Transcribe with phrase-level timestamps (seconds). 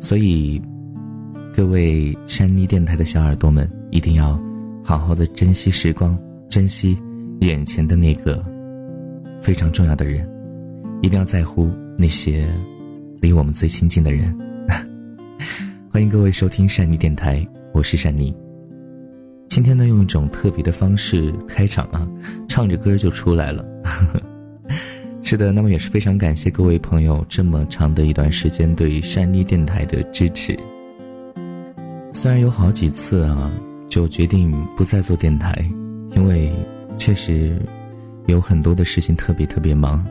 [0.00, 0.60] 所以，
[1.54, 4.40] 各位山妮电台的小耳朵们，一定要
[4.82, 6.18] 好好的珍惜时光，
[6.48, 6.96] 珍惜
[7.40, 8.42] 眼前的那个
[9.42, 10.26] 非常重要的人，
[11.02, 12.48] 一定要在乎那些
[13.20, 14.34] 离我们最亲近的人。
[15.92, 18.34] 欢迎各位收听山妮电台，我是山妮。
[19.48, 22.08] 今天呢，用一种特别的方式开场啊，
[22.48, 23.62] 唱着歌就出来了。
[25.30, 30.58] 是的，那么也是非常感谢各位朋友这么长的一段时间对山妮电台的支持。
[32.12, 33.48] 虽然有好几次啊，
[33.88, 35.54] 就决定不再做电台，
[36.16, 36.50] 因为
[36.98, 37.56] 确实
[38.26, 40.04] 有很多的事情特别特别忙，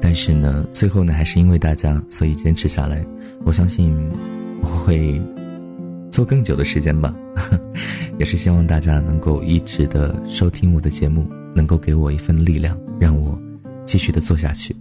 [0.00, 3.04] 但是呢，最后呢，还是因为大家，所以坚持下来。
[3.44, 3.94] 我相信
[4.62, 5.20] 我会
[6.10, 7.14] 做更久的时间吧，
[8.18, 13.38] 也是希望大家能够一直的收听我的节目，能够给我一份力量，让我。
[13.84, 14.74] 继续的做下去。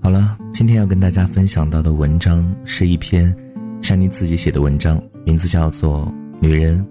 [0.00, 3.34] 好了，今天要跟大家分享到的文章是一篇
[3.82, 6.06] 珊妮自己写的文章，名字叫做
[6.40, 6.84] 《女人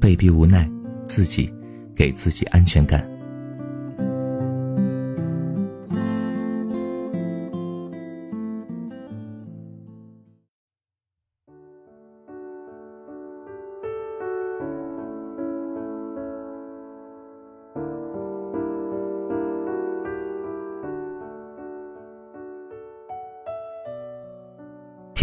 [0.00, 0.68] 被逼无奈，
[1.06, 1.52] 自己
[1.94, 3.00] 给自己安全感》。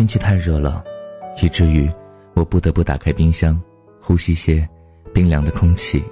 [0.10, 0.84] 气太热了，
[1.44, 1.88] 以至于
[2.34, 3.62] 我不得不打开冰箱，
[4.02, 4.68] 呼吸些
[5.14, 6.04] 冰凉的空气，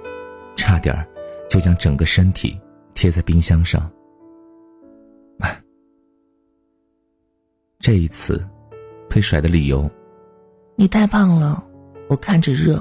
[0.54, 1.04] 差点儿
[1.50, 2.56] 就将整个身体
[2.94, 3.90] 贴在冰箱上。
[7.80, 8.40] 这一次
[9.08, 9.90] 被甩的理由，
[10.76, 11.66] 你太胖了，
[12.08, 12.80] 我看着热。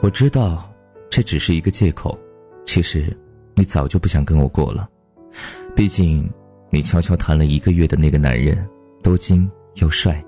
[0.00, 0.72] 我知道
[1.10, 2.18] 这只是一个借口，
[2.64, 3.14] 其实
[3.54, 4.88] 你早就不想跟我过了，
[5.76, 6.26] 毕竟
[6.70, 8.66] 你悄悄谈了一个月的那个男人。
[9.08, 10.22] 多金又帅，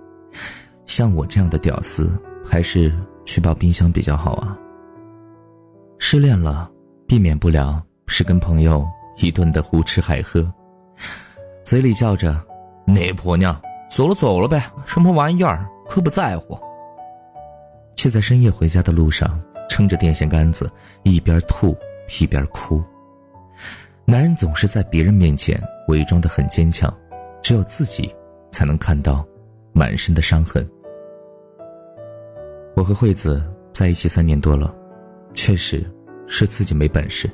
[0.87, 2.91] 像我这样的屌丝，还是
[3.27, 4.57] 去抱冰箱比较好啊。
[5.99, 6.71] 失恋了，
[7.07, 10.51] 避免不了是跟朋友一顿的胡吃海喝，
[11.63, 12.43] 嘴里叫着
[12.89, 13.55] “那婆娘
[13.91, 16.59] 走了走了呗，什么玩意儿，可不在乎”，
[17.95, 20.71] 却在深夜回家的路上撑着电线杆子，
[21.03, 21.77] 一边吐
[22.19, 22.83] 一边哭。
[24.07, 26.91] 男人总是在别人面前伪装的很坚强，
[27.43, 28.11] 只有自己。
[28.51, 29.25] 才能看到
[29.73, 30.69] 满身的伤痕。
[32.77, 34.75] 我和惠子在一起三年多了，
[35.35, 35.85] 确实
[36.27, 37.31] 是自己没本事。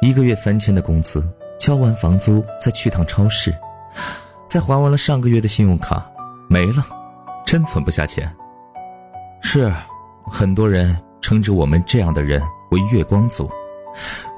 [0.00, 1.22] 一个月三千的工资，
[1.58, 3.54] 交完房租再去趟超市，
[4.48, 6.10] 再还完了上个月的信用卡，
[6.48, 6.84] 没了，
[7.44, 8.30] 真存不下钱。
[9.40, 9.72] 是，
[10.24, 13.50] 很多人称之我们这样的人为月光族，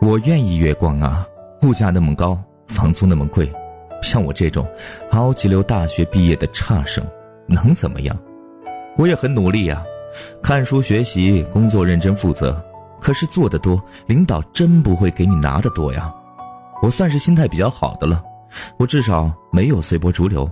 [0.01, 1.27] 我愿意月光啊！
[1.63, 2.39] 物价那么高，
[2.69, 3.51] 房租那么贵。
[4.05, 4.67] 像我这种
[5.11, 7.05] 好几流大学毕业的差生，
[7.49, 8.17] 能怎么样？
[8.97, 9.83] 我也很努力呀，
[10.43, 12.63] 看书学习，工作认真负责。
[13.01, 16.15] 可是做的多，领导真不会给你拿的多呀。
[16.83, 18.23] 我算是心态比较好的了，
[18.79, 20.49] 我至少没有随波逐流。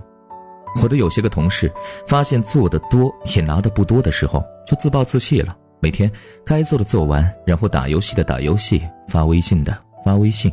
[0.81, 1.71] 我的有些个同事，
[2.07, 5.55] 发现做的多也拿的不多的时候，就自暴自弃了。
[5.79, 6.11] 每天
[6.45, 10.51] 该做的做完，然后打游戏的打游戏，发微信的发微信。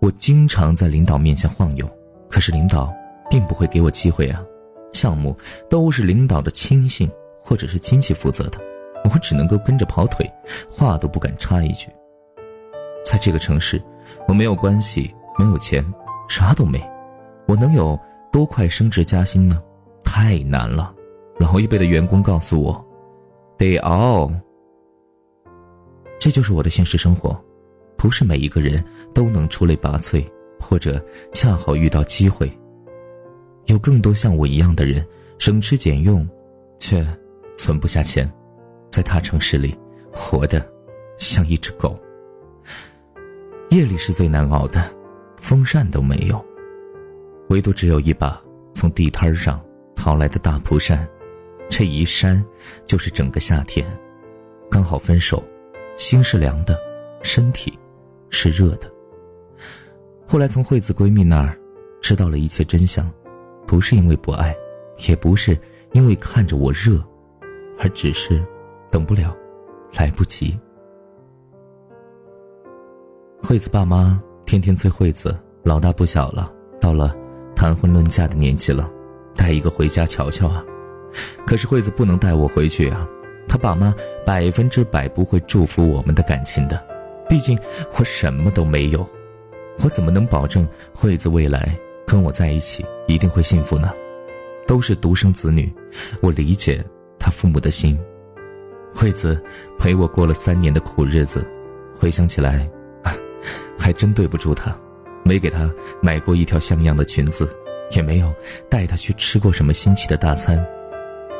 [0.00, 1.88] 我经常在领导面前晃悠，
[2.28, 2.92] 可是领导
[3.30, 4.44] 并不会给我机会啊。
[4.92, 5.36] 项目
[5.68, 8.58] 都是领导的亲信或者是亲戚负责的，
[9.04, 10.30] 我只能够跟着跑腿，
[10.70, 11.88] 话都不敢插一句。
[13.04, 13.82] 在这个城市，
[14.26, 15.84] 我没有关系，没有钱，
[16.28, 16.80] 啥都没，
[17.46, 17.98] 我能有
[18.32, 19.62] 多快升职加薪呢？
[20.04, 20.94] 太难了。
[21.38, 22.86] 老一辈的员工告诉我，
[23.56, 24.30] 得熬。
[26.18, 27.38] 这就是我的现实生活。
[27.98, 30.24] 不是每一个人都能出类拔萃，
[30.60, 32.50] 或者恰好遇到机会。
[33.66, 35.04] 有更多像我一样的人，
[35.38, 36.26] 省吃俭用，
[36.78, 37.04] 却
[37.56, 38.32] 存不下钱，
[38.90, 39.76] 在大城市里
[40.12, 40.64] 活得
[41.18, 41.98] 像一只狗。
[43.70, 44.82] 夜里是最难熬的，
[45.36, 46.42] 风扇都没有，
[47.48, 48.40] 唯独只有一把
[48.72, 49.60] 从地摊上
[49.96, 51.06] 淘来的大蒲扇，
[51.68, 52.42] 这一扇
[52.86, 53.84] 就是整个夏天。
[54.70, 55.42] 刚好分手，
[55.96, 56.78] 心是凉的，
[57.22, 57.76] 身体。
[58.30, 58.90] 是热的。
[60.26, 61.58] 后来从惠子闺蜜那儿
[62.00, 63.10] 知道了一切真相，
[63.66, 64.54] 不是因为不爱，
[65.08, 65.58] 也不是
[65.92, 67.02] 因为看着我热，
[67.78, 68.44] 而只是
[68.90, 69.34] 等不了，
[69.94, 70.58] 来不及。
[73.42, 77.16] 惠子爸妈天天催惠子，老大不小了，到了
[77.54, 78.90] 谈婚论嫁的年纪了，
[79.34, 80.64] 带一个回家瞧瞧啊。
[81.46, 83.06] 可是惠子不能带我回去啊，
[83.48, 83.94] 他爸妈
[84.26, 86.84] 百分之百不会祝福我们的感情的，
[87.28, 87.58] 毕竟
[87.98, 89.06] 我什么都没有，
[89.84, 91.74] 我怎么能保证惠子未来
[92.06, 93.92] 跟我在一起一定会幸福呢？
[94.66, 95.72] 都是独生子女，
[96.20, 96.84] 我理解
[97.18, 97.98] 他父母的心。
[98.92, 99.42] 惠子
[99.78, 101.46] 陪我过了三年的苦日子，
[101.94, 102.68] 回想起来。
[103.78, 104.76] 还真对不住她，
[105.22, 105.72] 没给她
[106.02, 107.48] 买过一条像样的裙子，
[107.92, 108.32] 也没有
[108.68, 110.62] 带她去吃过什么新奇的大餐。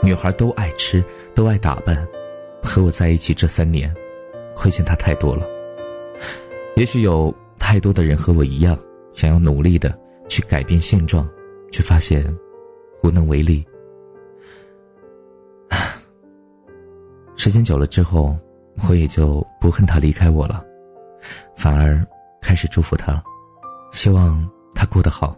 [0.03, 1.03] 女孩都爱吃，
[1.35, 2.07] 都爱打扮，
[2.63, 3.93] 和我在一起这三年，
[4.55, 5.47] 亏欠她太多了。
[6.77, 8.79] 也许有太多的人和我一样，
[9.13, 9.99] 想要努力的
[10.29, 11.29] 去改变现状，
[11.71, 12.25] 却发现
[13.03, 13.65] 无能为力。
[17.37, 18.37] 时间久了之后，
[18.89, 20.65] 我也就不恨他离开我了，
[21.57, 22.07] 反而。
[22.41, 23.23] 开始祝福他，
[23.93, 25.37] 希望他过得好。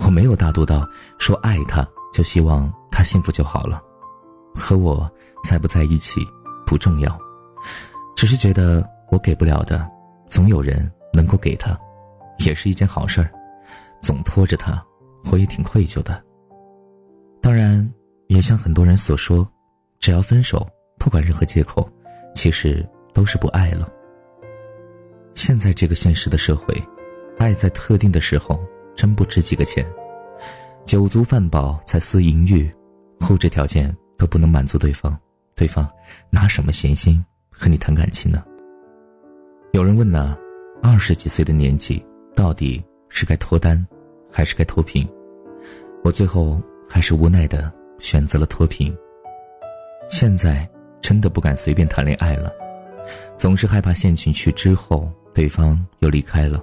[0.00, 0.86] 我没有大度到
[1.16, 3.80] 说爱他就希望他幸福就好了，
[4.54, 5.10] 和我
[5.42, 6.20] 在不在一起
[6.66, 7.18] 不重要，
[8.14, 9.88] 只是觉得我给不了的，
[10.26, 11.78] 总有人能够给他，
[12.38, 13.30] 也是一件好事儿。
[14.00, 14.84] 总拖着他，
[15.32, 16.22] 我也挺愧疚的。
[17.40, 17.88] 当然，
[18.28, 19.48] 也像很多人所说，
[19.98, 20.66] 只要分手，
[20.98, 21.88] 不管任何借口，
[22.34, 23.88] 其实都是不爱了。
[25.34, 26.74] 现在这个现实的社会，
[27.38, 28.60] 爱在特定的时候
[28.94, 29.84] 真不值几个钱。
[30.84, 32.72] 酒足饭饱才思淫欲，
[33.30, 35.18] 物质条件都不能满足对方，
[35.54, 35.88] 对方
[36.30, 38.44] 拿什么闲心和你谈感情呢？
[39.78, 40.36] 有人问呢，
[40.82, 42.04] 二十几岁的年纪
[42.34, 43.86] 到底是该脱单，
[44.28, 45.08] 还是该脱贫？
[46.02, 48.92] 我最后还是无奈的选择了脱贫。
[50.08, 50.68] 现在
[51.00, 52.52] 真的不敢随便谈恋爱了，
[53.36, 55.08] 总是害怕陷进去之后。
[55.32, 56.60] 对方又离开了，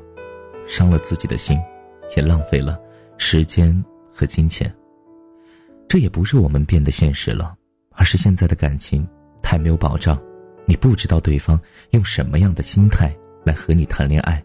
[0.67, 1.57] 伤了自己的心，
[2.17, 2.77] 也浪费了
[3.17, 3.81] 时间
[4.11, 4.69] 和金钱。
[5.87, 7.55] 这也不是我们变得现实了，
[7.91, 9.07] 而是现在的感情
[9.41, 10.21] 太没有保障。
[10.65, 11.59] 你不知道对方
[11.91, 14.43] 用什么样的心态来和你谈恋爱。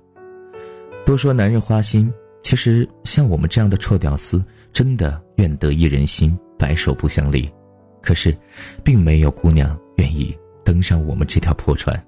[1.06, 2.12] 都说男人花心，
[2.42, 7.50] 其实像我们这样的臭屌丝，真的愿得一人心，白首不相离。
[8.02, 8.36] 可是，
[8.84, 12.02] 并没有姑娘愿意登上我们这条破船。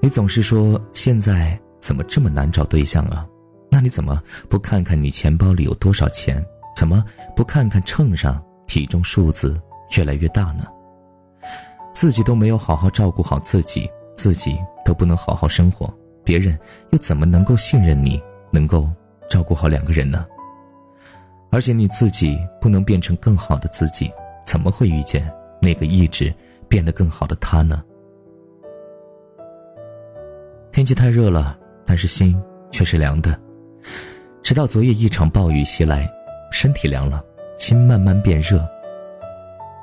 [0.00, 3.26] 你总是说现在怎么这么难找对象啊？
[3.70, 6.44] 那你怎么不看看你钱包里有多少钱？
[6.76, 7.04] 怎么
[7.36, 9.60] 不看看秤上体重数字
[9.96, 10.64] 越来越大呢？
[12.00, 13.86] 自己都没有好好照顾好自己，
[14.16, 15.92] 自己都不能好好生活，
[16.24, 16.58] 别人
[16.92, 18.18] 又怎么能够信任你，
[18.50, 18.88] 能够
[19.28, 20.26] 照顾好两个人呢？
[21.50, 24.10] 而且你自己不能变成更好的自己，
[24.46, 25.30] 怎么会遇见
[25.60, 26.32] 那个一直
[26.70, 27.84] 变得更好的他呢？
[30.72, 32.34] 天气太热了，但是心
[32.70, 33.38] 却是凉的。
[34.42, 36.10] 直到昨夜一场暴雨袭来，
[36.50, 37.22] 身体凉了，
[37.58, 38.66] 心慢慢变热。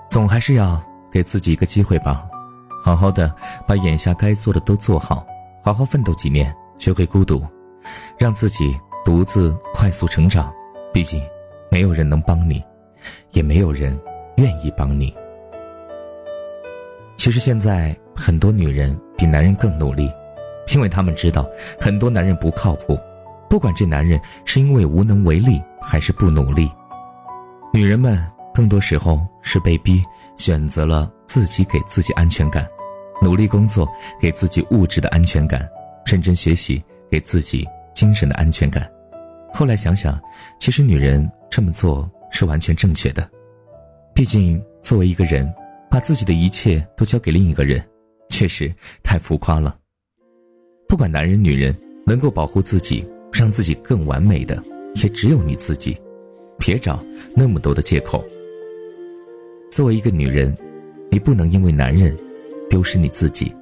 [0.09, 2.27] 总还是要给自己一个机会吧，
[2.83, 3.33] 好好的
[3.67, 5.25] 把眼下该做的都做好，
[5.63, 7.41] 好好奋斗几年，学会孤独，
[8.17, 10.53] 让自己独自快速成长。
[10.93, 11.21] 毕竟，
[11.69, 12.63] 没有人能帮你，
[13.31, 13.99] 也没有人
[14.37, 15.13] 愿意帮你。
[17.15, 20.11] 其实现在很多女人比男人更努力。
[20.75, 21.47] 因为他们知道
[21.79, 22.99] 很多男人不靠谱，
[23.49, 26.69] 不管这男人是因为无能为力还是不努力，
[27.73, 28.21] 女人们
[28.53, 30.03] 更多时候是被逼
[30.37, 32.67] 选择了自己给自己安全感，
[33.21, 33.87] 努力工作
[34.19, 35.67] 给自己物质的安全感，
[36.05, 38.89] 认真学习给自己精神的安全感。
[39.53, 40.19] 后来想想，
[40.59, 43.27] 其实女人这么做是完全正确的，
[44.13, 45.51] 毕竟作为一个人，
[45.89, 47.83] 把自己的一切都交给另一个人，
[48.29, 49.75] 确实太浮夸了。
[50.87, 51.75] 不管男人女人，
[52.05, 54.63] 能够保护自己，让自己更完美的，
[54.95, 55.99] 也只有你自己。
[56.59, 57.03] 别找
[57.35, 58.23] 那么多的借口。
[59.77, 60.57] 作为一个女人，
[61.11, 62.17] 你不能因为男人
[62.67, 63.53] 丢失你自己。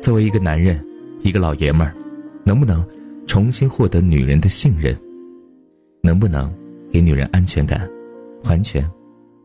[0.00, 0.80] 作为一个男人，
[1.24, 1.92] 一个老爷们儿，
[2.44, 2.86] 能不能
[3.26, 4.96] 重新获得女人的信任？
[6.00, 6.48] 能不能
[6.92, 7.90] 给女人安全感？
[8.44, 8.88] 完全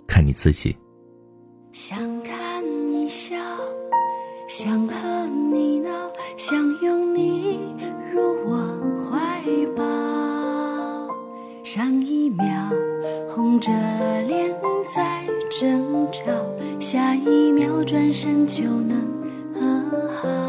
[0.05, 0.75] 看你自己。
[1.73, 3.35] 想看你笑，
[4.47, 5.89] 想和你闹。
[6.37, 7.57] 想拥你
[8.13, 8.55] 入我
[9.09, 9.43] 怀
[9.75, 9.83] 抱，
[11.63, 12.45] 上一秒
[13.27, 13.71] 红着
[14.27, 14.47] 脸
[14.95, 15.08] 在
[15.59, 16.31] 争吵，
[16.79, 18.97] 下一秒转身就能
[19.53, 20.48] 和好。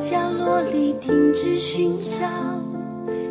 [0.00, 2.26] 角落里停止寻找，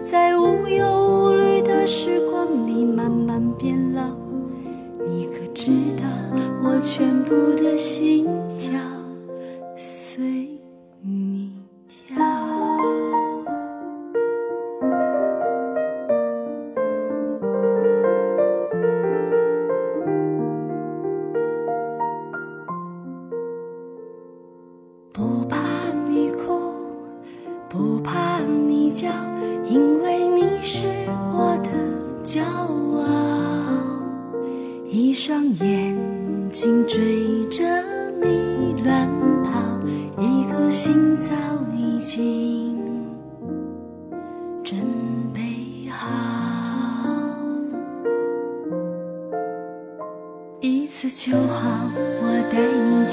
[0.06, 4.04] 在无忧无虑的时光里慢慢变老。
[5.04, 6.04] 你可知道
[6.64, 8.28] 我全部的心